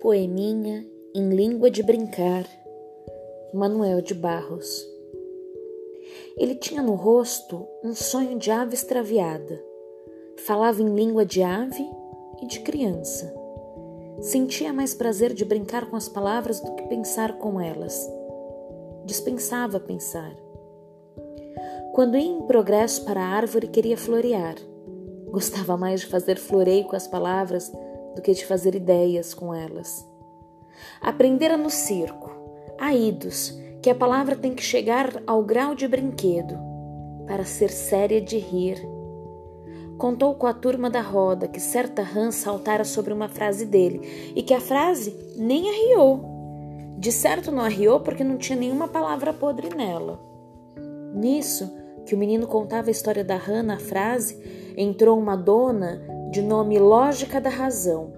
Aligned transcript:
poeminha 0.00 0.86
em 1.14 1.30
língua 1.30 1.70
de 1.70 1.82
brincar, 1.82 2.44
Manuel 3.54 4.02
de 4.02 4.14
Barros. 4.14 4.86
Ele 6.36 6.54
tinha 6.54 6.82
no 6.82 6.94
rosto 6.94 7.66
um 7.82 7.94
sonho 7.94 8.38
de 8.38 8.50
ave 8.50 8.74
extraviada. 8.74 9.62
Falava 10.44 10.82
em 10.82 10.94
língua 10.94 11.24
de 11.24 11.42
ave 11.42 11.88
e 12.42 12.46
de 12.46 12.60
criança. 12.60 13.32
Sentia 14.20 14.72
mais 14.72 14.94
prazer 14.94 15.32
de 15.32 15.44
brincar 15.44 15.88
com 15.88 15.96
as 15.96 16.08
palavras 16.08 16.60
do 16.60 16.74
que 16.74 16.82
pensar 16.88 17.38
com 17.38 17.58
elas. 17.58 17.98
Dispensava 19.06 19.80
pensar. 19.80 20.36
Quando 21.94 22.18
ia 22.18 22.26
em 22.26 22.42
progresso 22.42 23.04
para 23.06 23.22
a 23.22 23.28
árvore, 23.28 23.68
queria 23.68 23.96
florear. 23.96 24.56
Gostava 25.30 25.76
mais 25.76 26.00
de 26.00 26.06
fazer 26.06 26.36
floreio 26.36 26.84
com 26.84 26.96
as 26.96 27.06
palavras 27.06 27.72
do 28.16 28.22
que 28.22 28.32
de 28.32 28.44
fazer 28.44 28.74
ideias 28.74 29.34
com 29.34 29.54
elas. 29.54 30.08
Aprendera 31.00 31.56
no 31.56 31.70
circo, 31.70 32.30
a 32.78 32.94
idos, 32.94 33.56
que 33.82 33.90
a 33.90 33.94
palavra 33.94 34.34
tem 34.34 34.54
que 34.54 34.62
chegar 34.62 35.22
ao 35.26 35.44
grau 35.44 35.74
de 35.74 35.86
brinquedo, 35.86 36.58
para 37.26 37.44
ser 37.44 37.70
séria 37.70 38.20
de 38.20 38.38
rir. 38.38 38.84
Contou 39.98 40.34
com 40.34 40.46
a 40.46 40.54
turma 40.54 40.90
da 40.90 41.00
roda 41.00 41.46
que 41.46 41.60
certa 41.60 42.02
rã 42.02 42.30
saltara 42.30 42.84
sobre 42.84 43.12
uma 43.12 43.28
frase 43.28 43.64
dele 43.64 44.32
e 44.34 44.42
que 44.42 44.54
a 44.54 44.60
frase 44.60 45.14
nem 45.36 45.68
arriou. 45.68 46.34
De 46.98 47.12
certo 47.12 47.52
não 47.52 47.62
arriou 47.62 48.00
porque 48.00 48.24
não 48.24 48.38
tinha 48.38 48.58
nenhuma 48.58 48.88
palavra 48.88 49.32
podre 49.32 49.68
nela. 49.74 50.20
Nisso, 51.14 51.70
que 52.06 52.14
o 52.14 52.18
menino 52.18 52.46
contava 52.46 52.88
a 52.88 52.90
história 52.90 53.24
da 53.24 53.36
rã 53.36 53.62
na 53.62 53.78
frase, 53.78 54.74
entrou 54.76 55.18
uma 55.18 55.36
dona 55.36 56.15
de 56.30 56.42
nome 56.42 56.78
Lógica 56.78 57.40
da 57.40 57.50
Razão. 57.50 58.12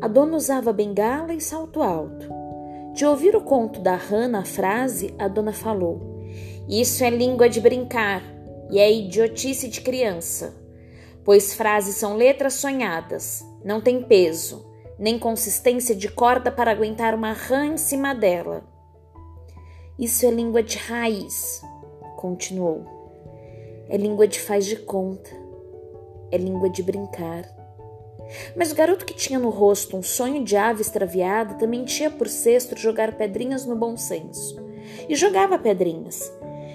A 0.00 0.08
dona 0.08 0.36
usava 0.36 0.72
bengala 0.72 1.32
e 1.32 1.40
salto 1.40 1.82
alto. 1.82 2.28
De 2.92 3.06
ouvir 3.06 3.34
o 3.36 3.40
conto 3.40 3.80
da 3.80 3.94
rã 3.94 4.28
na 4.28 4.44
frase, 4.44 5.14
a 5.18 5.28
dona 5.28 5.52
falou: 5.52 6.00
Isso 6.68 7.04
é 7.04 7.10
língua 7.10 7.48
de 7.48 7.60
brincar 7.60 8.22
e 8.70 8.78
é 8.78 8.92
idiotice 8.92 9.68
de 9.68 9.80
criança, 9.80 10.54
pois 11.24 11.54
frases 11.54 11.96
são 11.96 12.16
letras 12.16 12.54
sonhadas, 12.54 13.44
não 13.64 13.80
tem 13.80 14.02
peso, 14.02 14.66
nem 14.98 15.18
consistência 15.18 15.94
de 15.94 16.08
corda 16.08 16.50
para 16.50 16.70
aguentar 16.70 17.14
uma 17.14 17.32
rã 17.32 17.66
em 17.66 17.76
cima 17.76 18.14
dela. 18.14 18.64
Isso 19.98 20.26
é 20.26 20.30
língua 20.30 20.62
de 20.62 20.76
raiz, 20.76 21.62
continuou. 22.16 22.84
É 23.88 23.96
língua 23.96 24.26
de 24.26 24.40
faz 24.40 24.66
de 24.66 24.76
conta 24.76 25.43
é 26.34 26.38
língua 26.38 26.68
de 26.68 26.82
brincar. 26.82 27.44
Mas 28.56 28.72
o 28.72 28.74
garoto 28.74 29.04
que 29.04 29.14
tinha 29.14 29.38
no 29.38 29.50
rosto 29.50 29.96
um 29.96 30.02
sonho 30.02 30.42
de 30.42 30.56
ave 30.56 30.82
extraviada 30.82 31.54
também 31.54 31.84
tinha 31.84 32.10
por 32.10 32.28
cesto 32.28 32.76
jogar 32.76 33.16
pedrinhas 33.16 33.64
no 33.64 33.76
bom 33.76 33.96
senso. 33.96 34.62
E 35.08 35.14
jogava 35.14 35.58
pedrinhas. 35.58 36.32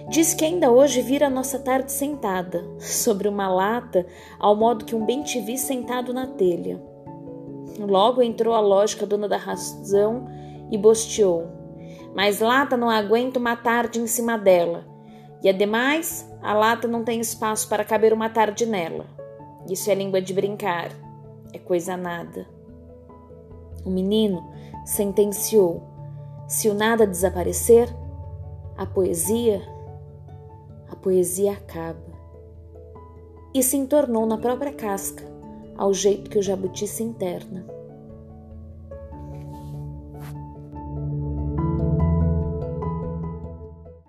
Diz 0.07 0.33
que 0.33 0.45
ainda 0.45 0.71
hoje 0.71 1.01
vira 1.01 1.27
a 1.27 1.29
nossa 1.29 1.59
tarde 1.59 1.91
sentada, 1.91 2.65
sobre 2.79 3.27
uma 3.27 3.47
lata, 3.47 4.05
ao 4.39 4.55
modo 4.55 4.85
que 4.85 4.95
um 4.95 5.05
bem 5.05 5.21
te 5.23 5.39
vi 5.39 5.57
sentado 5.57 6.13
na 6.13 6.25
telha. 6.25 6.81
Logo 7.79 8.21
entrou 8.21 8.53
a 8.53 8.59
lógica 8.59 9.05
dona 9.05 9.27
da 9.27 9.37
razão 9.37 10.27
e 10.71 10.77
bosteou. 10.77 11.47
Mas 12.15 12.39
lata 12.39 12.75
não 12.75 12.89
aguenta 12.89 13.39
uma 13.39 13.55
tarde 13.55 13.99
em 13.99 14.07
cima 14.07 14.37
dela. 14.37 14.85
E 15.43 15.49
ademais, 15.49 16.29
a 16.41 16.53
lata 16.53 16.87
não 16.87 17.03
tem 17.03 17.19
espaço 17.19 17.69
para 17.69 17.85
caber 17.85 18.11
uma 18.11 18.29
tarde 18.29 18.65
nela. 18.65 19.05
Isso 19.69 19.91
é 19.91 19.93
língua 19.93 20.19
de 20.21 20.33
brincar, 20.33 20.89
é 21.53 21.59
coisa 21.59 21.95
nada. 21.95 22.47
O 23.85 23.89
menino 23.89 24.43
sentenciou: 24.83 25.83
se 26.47 26.67
o 26.69 26.73
nada 26.73 27.05
desaparecer, 27.05 27.87
a 28.75 28.85
poesia, 28.85 29.61
a 30.89 30.95
poesia 30.95 31.53
acaba. 31.53 32.09
E 33.53 33.61
se 33.61 33.77
entornou 33.77 34.25
na 34.25 34.37
própria 34.37 34.73
casca, 34.73 35.23
ao 35.77 35.93
jeito 35.93 36.29
que 36.29 36.39
o 36.39 36.43
jabuti 36.43 36.87
se 36.87 37.03
interna. 37.03 37.78